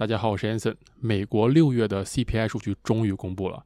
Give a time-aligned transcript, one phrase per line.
[0.00, 0.74] 大家好，我是 Anson。
[0.98, 3.62] 美国六月的 CPI 数据终于公布了，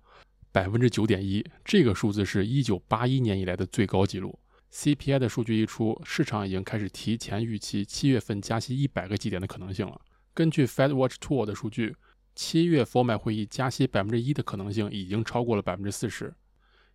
[0.51, 4.37] 百分之九点一，这个数字是一九八一年以来的最高纪录。
[4.73, 10.01] CPI 的数据一出，市场已经开始提前预期七月份加息一百个基点的可能性了。
[10.35, 11.95] 根据 FedWatch Tool 的数据，
[12.35, 16.35] 七月 FOMC 会议加息百分之一的可能性已经超过了百分之四十。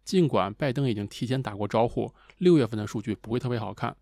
[0.03, 3.95] 尽管拜登已经提前打过招呼，六月份的数据不会特别好看。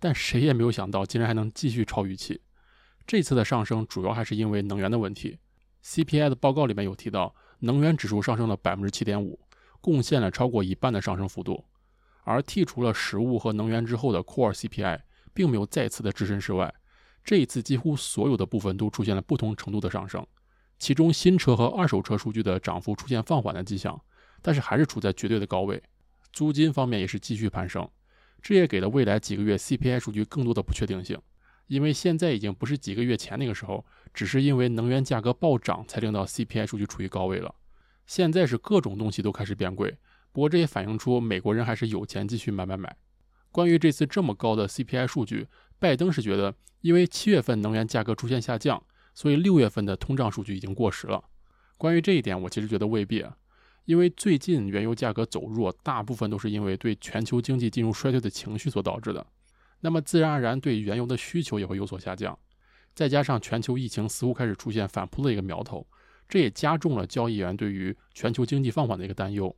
[0.00, 2.40] 但谁也没有想到，竟然还能继续超预期。
[3.06, 5.38] 这次的上升主要还是因为能源的问题。
[5.84, 9.40] CPI 的报告里面有提到，能源指数上升了百分之七点五，
[9.80, 11.64] 贡献了超过一半的上升幅度。
[12.24, 15.00] 而剔除了食物和能源之后的 Core CPI，
[15.34, 16.72] 并没有再次的置身事外。
[17.24, 20.24] 这一次几乎所有的部分都出现了不同程度的上升，
[20.78, 24.00] 其中新车和二手车数据的涨幅出现放缓的迹象，
[24.40, 25.82] 但是还是处在绝对的高位。
[26.32, 27.88] 租金方面也是继续攀升。
[28.40, 31.16] 这也给了未来几个月 CPI 数据更多的不确定性，
[31.66, 37.54] 因为现在已经不是几个月前那个时候，只是因为能源价格暴涨才令到 CPI 数据处于高位了。
[38.06, 39.96] 现在是各种东西都开始变贵，
[40.32, 42.94] 不过这也反映出美国人还是有钱继续买买买。
[43.50, 45.46] 关于这次这么高的 CPI 数据，
[45.78, 48.82] 拜登是觉得，因为七月份能源价格出现下降，
[49.14, 51.22] 所以六月份的通胀数据已经过时了。
[51.78, 53.24] 关于这一点，我其实觉得未必。
[53.84, 59.26] 因为最近原油价格走弱，大部分都是因为对全球经济进入衰退的情绪所导致的。
[59.84, 62.38] 那么自然而然对原油的需求也会有所下降。
[62.94, 65.86] 再加上全球疫情似乎开始出现反扑的一个苗头，
[66.28, 69.54] 这也加重了交易员对于全球经济放缓的一个担忧。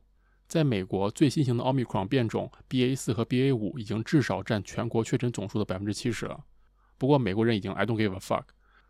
[0.47, 6.43] 在美国，最新型的奥密克戎变种 BA 四和 BA 五已经至少占全国确诊总数的百分之七十了。
[6.97, 8.45] 不过美国人已经 I don't give a fuck。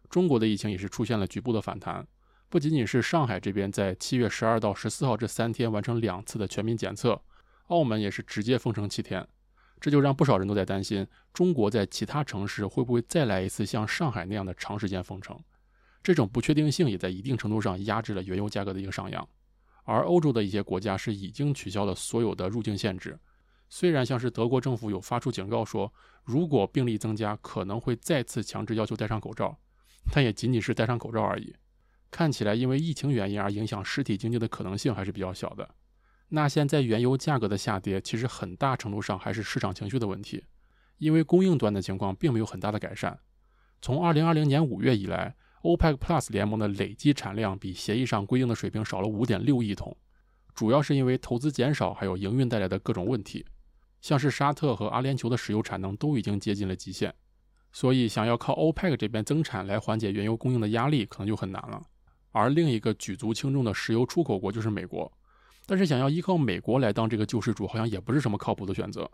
[0.09, 2.07] 中国的疫情也是出现了局部的反弹。
[2.47, 7.19] 不仅仅是上海这边在七月十二到十四号这三天完成两次的全民检测，
[7.67, 9.27] 澳门也是直接封城七天，
[9.85, 15.39] 这就让不少人都在担心，中国在其他城市会不会再来一次像上海那样的长时间封城？
[16.01, 19.29] 这种不确定性也在一定程度上压制了原油价格的一个上扬。
[19.83, 23.19] 而欧洲的一些国家是已经取消了所有的入境限制，
[23.69, 25.93] 虽然像是德国政府有发出警告说，
[26.23, 29.55] 如果病例增加，可能会再次强制要求戴上口罩，
[30.11, 31.55] 但也仅仅是戴上口罩而已。
[32.09, 35.75] 看起来，因为疫情原因而影响实体经济的可能性还是比较小的。
[36.29, 40.43] 那现在原油价格的下跌，其实很大程度上还是市场情绪的问题，
[40.97, 43.19] 因为供应端的情况并没有很大的改善。
[43.81, 49.95] 从2020年5月以来，OPEC Plus 联盟的累计产量比协议上规定的水平少了5.6亿桶，
[50.53, 53.45] 主要是因为投资减少，还有营运带来的各种问题。
[54.01, 57.13] 像是沙特和阿联酋的石油产能都已经接近了极限，
[57.71, 61.81] 所以想要靠 OPEC 这边增产来缓解原油供应的压力，可能就很难了。
[62.31, 65.11] 而另一个举足轻重的石油出口国就是美国，
[65.67, 69.09] 但是想要依靠美国来当这个救世主，好像也不是什么靠谱的选择。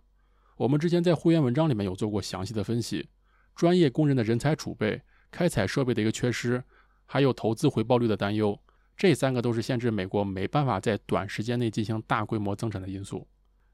[0.57, 3.07] 我们之前在会员文章里面有做过详细的分析，
[3.55, 5.01] 专业工人的人才储备、
[5.31, 6.63] 开采设备的一个缺失，
[7.05, 8.59] 还有投资回报率的担忧，
[8.95, 13.27] 这三个都是限制美国没办法在短时间内进行大规模增产的因素。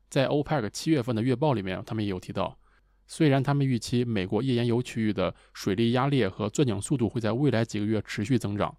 [0.09, 2.57] 在 OPEC 七月份的月报里面，他们也有提到，
[3.07, 8.73] 虽然他们预期美国页岩油区域的水力压裂和钻井速度会在未来几个月持续增长。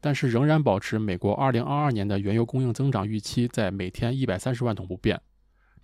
[0.00, 5.20] 但是仍然保持美国2022年的原油供应增长预期在每天130万桶不变，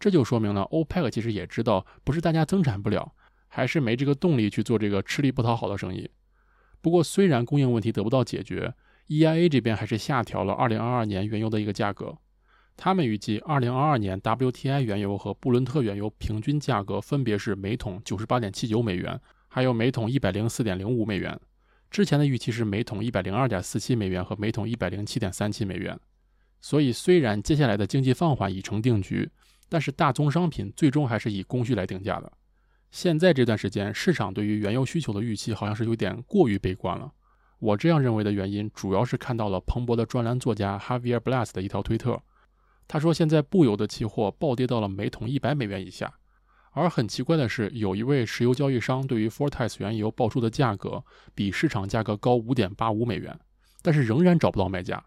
[0.01, 3.13] 这就说明了欧佩克其实也知道不是大家增产不了，
[3.49, 6.11] 还是没这个动力去做这个吃力不讨好的生意。
[6.81, 8.75] 不过虽然供应问题得不到解决
[9.09, 12.17] ，EIA 这边还是下调了2022年原油的一个价格，
[12.77, 21.39] 他们预计2022年 WTI 原油和布伦特原油平均价格分别是每桶98.79美元，还有每桶104.05美元。
[21.97, 25.99] 之前的预期是每桶一百零二点四七美元和每桶一百零七点三七美元，
[26.61, 29.31] 所以虽然接下来的经济放缓已成定局，
[29.71, 32.31] 但是大宗商品最终还是以供需来定价的。
[32.91, 37.11] 现在这段时间，市场对于原油需求的预期好像是有点过于悲观了。
[37.61, 42.21] 我这样认为的原因，主要是看到了彭博的专栏作家 Javier Blas 的一条推特，
[42.87, 46.13] 他说现在布油的期货暴跌到了每桶一百美元以下。
[46.77, 51.03] 而很奇怪的是，有一位石油交易商对于 Fortis 原油报出的价格
[51.35, 53.41] 比市场价格高五点八五美元，
[53.81, 55.03] 但是仍然找不到卖家，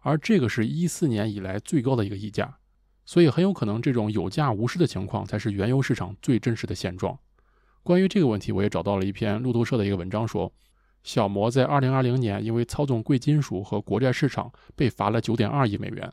[0.00, 2.58] 而这个是一四年以来最高的一个溢价，
[3.04, 7.16] 所以很有可能这种有价无市的情况才是原油市场最真实的现状。
[7.84, 10.52] 关于这个问题，我也找到了一篇路透社的一个文章，说
[11.04, 16.12] 小摩在二零二零年因为操纵贵金属和国债市场被罚了九点二亿美元，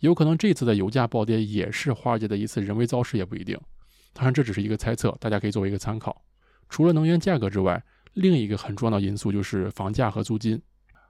[0.00, 3.58] 有可能这次的油价暴跌也是华尔街的一次人为造势，也不一定。
[4.16, 6.24] 当然，这只是一个猜测，大家可以作为一个参考。
[6.70, 7.84] 除了能源价格之外，
[8.14, 10.60] 另一个很重要的因素就是房价和租金。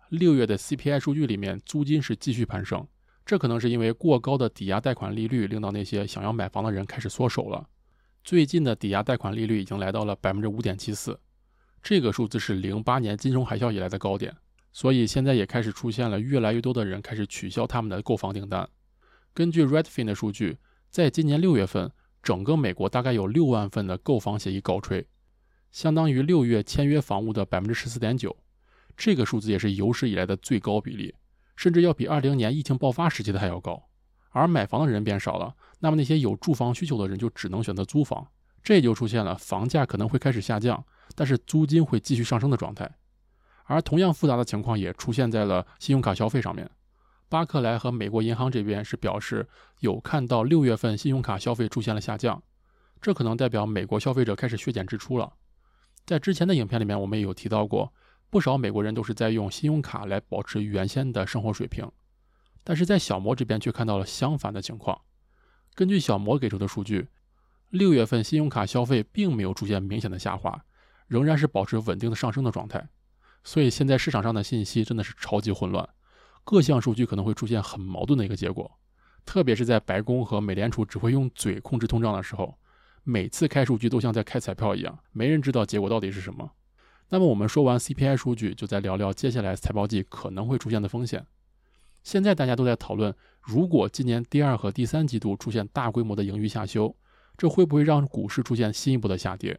[0.08, 2.84] 六月的 CPI 数据里面，租金是继续攀升，
[3.24, 7.64] 这可能是因为过高的抵押贷款利率令到那些想要买房的人开始缩手了。
[8.24, 11.16] 最近的抵押贷款利率已经来到了百分之五点七四，
[11.80, 14.36] 这个数字是零八年金融海啸以来的高点。
[14.72, 18.68] 所以现在也开始出现了越来越多的人开始取消他们的购房订单。
[19.32, 20.58] 根据 Redfin 的数据，
[20.90, 21.90] 在今年六月份，
[22.26, 25.06] 整个美国大概有六万份的购房协议告吹，
[25.70, 28.37] 相当于六月签约房屋的百分之十四点九。
[28.96, 31.14] 这个数字也是有史以来的最高比例，
[31.55, 33.81] 甚至要比二零年疫情爆发时期的还要高。
[34.31, 38.26] 而买房的人变少了，那么那些有住房需求的人就只能选择租房，
[38.61, 40.84] 这就出现了房价可能会开始下降，
[41.14, 42.90] 但是租金会继续上升的状态。
[43.67, 46.69] 而同样复杂的情况也出现在了信用卡消费上面。
[47.28, 49.49] 巴克莱和美国银行这边是表示
[49.81, 52.43] 有看到六月份信用卡消费出现了下降，
[53.00, 55.32] 这可能代表美国消费者开始削减支出了。
[56.05, 57.93] 在之前的影片里面，我们也有提到过。
[58.28, 61.88] 不少美国人都是在用信用卡来保持原先的生活水平，
[62.64, 65.00] 但是在小摩这边却看到了相反的情况。
[65.76, 67.06] 根据小摩给出的数据，
[67.70, 70.64] 六月份信用卡消费并没有出现明显的下滑，
[71.06, 72.88] 仍然是保持稳定的上升的状态。
[73.44, 75.88] 所以现在市场上的信息真的是超级混乱，
[76.46, 78.70] 各项数据可能会出现很矛盾的一个结果。
[79.25, 82.56] 特别是在白宫和美联储只会用嘴控制通胀的时候，
[83.02, 86.48] 每次开数据都像在开彩票一样，没人知道结果到底是什么。
[87.08, 91.26] 那么我们说完 CPI 数据，就再聊聊接下来财报季可能会出现的风险。
[92.04, 96.94] 现在大家都在讨论，如果今年第二和第三季度出现大规模的盈余下修，
[97.37, 99.58] 这会不会让股市出现新一步的下跌？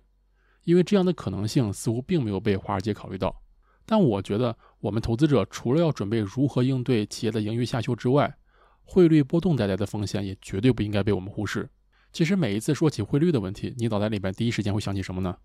[0.64, 3.42] 因为这样的可能性似乎并没有被华尔街考虑到。
[3.86, 8.38] 但我觉得，我们投资者除了要准备如何应对企业的盈余下修之外，
[8.84, 11.68] 汇率波动带来的风险也绝对不应该被我们忽视。
[12.14, 15.36] 其实每一次说起汇率的问题，你脑袋里边第一时间会想起什么呢？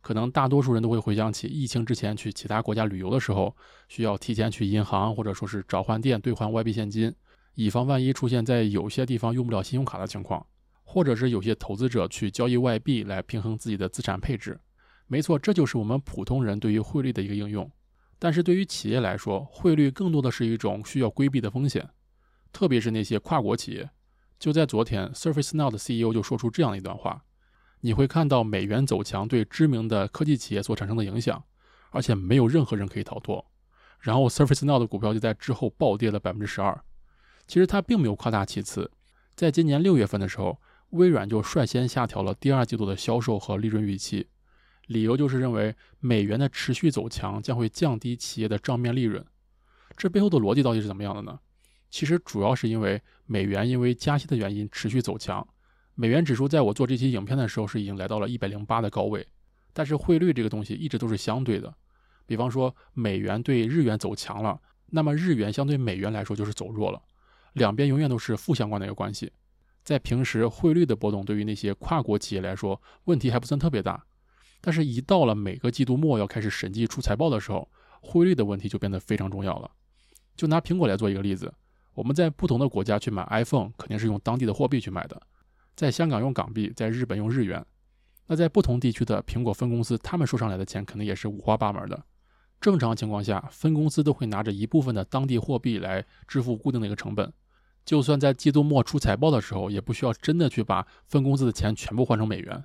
[0.00, 3.54] 可能大多数人都会回想起疫情之前去其他国家旅游的时候，
[3.88, 7.12] 需要提前去银行或者说是找换店兑换外币现金，
[7.54, 10.46] 以防万一出现在有些地方用不了信用卡的情况，
[10.84, 14.58] 或者是有些投资者去交易外币来平衡自己的资产配置。
[15.08, 17.68] 没错，这就是我们普通人对于汇率的一个应用。
[18.18, 21.90] 但是对于企业来说，汇率更多的是一种需要规避的风险，
[22.52, 23.90] 特别是那些跨国企业。
[24.38, 27.24] 就在昨天，ServiceNow 的 CEO 就说出这样一段话。
[27.80, 31.44] 你会看到美元走强对知名的科技企业所产生的影响，
[31.90, 33.44] 而且没有任何人可以逃脱。
[34.00, 36.82] 然后，ServiceNow 的股票就在之后暴跌了百分之十二。
[37.46, 38.90] 其实它并没有夸大其词，
[39.34, 40.60] 在今年六月份的时候，
[40.90, 44.28] 微软就率先下调了第二季度的销售和利润预期，
[44.86, 49.24] 理由就是认为美元的持续走强将会降低企业的账面利润。
[49.96, 51.38] 这背后的逻辑到底是怎么样的呢？
[51.90, 55.46] 其实主要是因为美元因为加息的原因持续走强。
[55.94, 59.26] 美元指数在我做这期影片的时候是已经来到了一百零八的高位，
[59.72, 61.74] 但是汇率这个东西一直都是相对的。
[62.26, 67.00] 比方说美元对日元走强了，那么日元相对美元来说就是走弱了，
[67.54, 69.32] 两边永远都是负相关的一个关系。
[69.82, 74.04] 在平时汇率的波动对于那些跨国企业来说问题还不算特别大，
[74.60, 77.68] 但是一到了每个季度末要开始审计出财报的时候，
[78.00, 79.70] 汇率的问题就变得非常重要了。
[80.36, 81.52] 就拿苹果来做一个例子，
[81.94, 85.20] 我们在不同的国家去买 iPhone 肯定是用当地的货币去买的。
[85.74, 87.64] 在香港用港币，在日本用日元，
[88.26, 92.04] 那在不同地区的苹果分公司，他们收上来的钱肯定也是五花八门的。
[92.60, 97.32] 正常情况下，分公司都会拿着一部分的当地货币来支付固定的一个成本。
[97.84, 102.64] 就算在季度末出财报的时候，也不需要真的去把分公司的钱全部换成美元。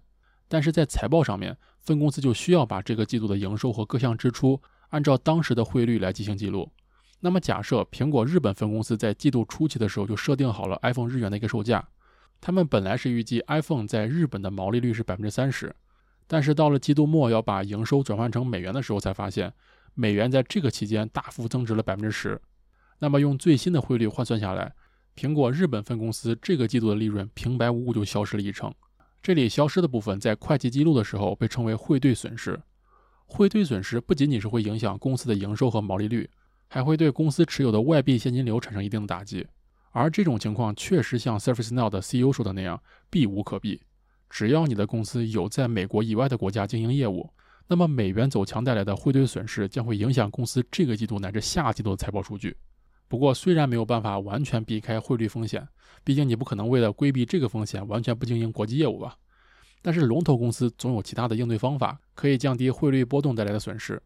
[0.52, 6.70] 但是在财报上面，分公司就需要把这个季度的营收和各项支出按照当时的汇率来进行记录。
[7.22, 11.88] 那么假设苹果日本分公司在季度初期的时候就设定好了 iPhone 日元的一个售价。
[12.42, 15.74] 他们本来是预计 iPhone 在日本的毛利率是百分之三十，
[16.28, 19.54] 但是到了季度末要把营收转换成美元的时候，才发现
[19.94, 22.42] 美元在这个期间大幅增值了百分之十。
[23.00, 24.74] 那么用最新的汇率换算下来，
[25.16, 28.74] 苹果日本分公司这个季度的利润平白无故就消失了一成。
[29.24, 32.60] 这里消失的部分在会计记录的时候被称为汇兑损失。
[33.28, 36.28] 汇兑损失不仅仅是会影响公司的营收和毛利率，
[36.68, 39.46] 还会对公司持有的外币现金流产生一定的打击。
[39.92, 43.82] 而这种情况确实像 ServiceNow 的 CEO 说的那样，避无可避。
[44.28, 47.30] 只要你的公司有在美国以外的国家经营业务，
[47.68, 52.58] 那么美元走强带来的汇兑损失将会影响公司这个季度乃至下季度的财报数据。
[53.12, 55.68] 不过，虽然没有办法完全避开汇率风险，
[56.02, 59.18] 毕竟你不可能为了规避这个风险完全不经营国际业务吧。
[59.82, 64.02] 但是，龙头公司总有其他的应对方法，可以降低汇率波动带来的损失。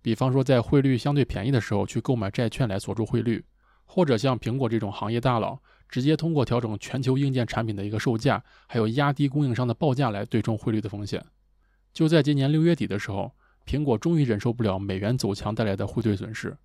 [0.00, 3.44] 比方说，在汇率相对便宜的时候去购买债券来锁住汇率。
[3.86, 5.58] 或者像苹果这种行业大佬，
[5.88, 11.20] 直接通过调整全球硬件产品的一个售价，还有压低供应商的报价来对冲汇率的风险。
[11.92, 13.32] 就在今年六月底的时候，
[13.66, 16.56] 苹果终于忍受不了美元走强带来的汇兑损失，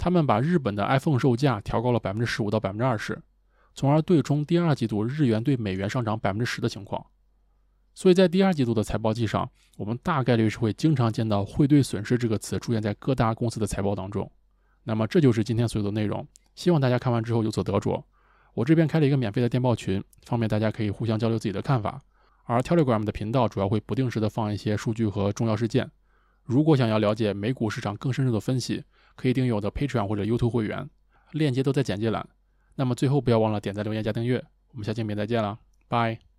[0.00, 3.20] 他们把日本的 iphone 售价调高了百分之十五到百分之二十
[3.74, 7.04] 从而对冲第二季度日元对美元上涨百分之十的情况。
[7.94, 14.30] 所以在第二季度的财报季上我们大概率是会经常见到汇兑损失这个词出现在各大公司的财报当中。
[14.84, 18.02] 那么这就是今天所有的内容希望大家看完之后有所得着。
[18.54, 22.00] 我这边开了一个免费的电报群方便大家可以互相交流自己的看法。
[22.44, 25.90] 而 telegram 的频道主要会不定时的放一些数据和重要事件。
[26.44, 28.82] 如果想要了解美股市场更深入的分析
[29.20, 30.88] 可以订阅我的 Patreon 或者 YouTube 会员，
[31.32, 32.26] 链接都在简介栏。
[32.76, 35.58] 那么最后不要忘了点赞、留言、加订阅，我们下期视频再见了，
[35.88, 36.29] 拜。